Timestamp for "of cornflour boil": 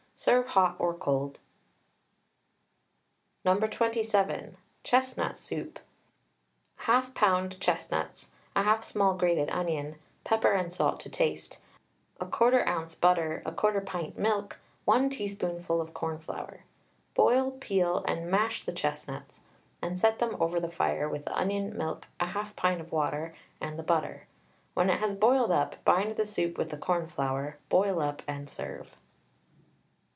15.81-17.49